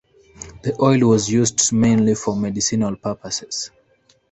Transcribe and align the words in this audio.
The 0.63 0.75
oil 0.81 1.09
was 1.09 1.29
used 1.29 1.71
mainly 1.71 2.15
for 2.15 2.35
medicinal 2.35 2.95
purposes. 2.95 3.69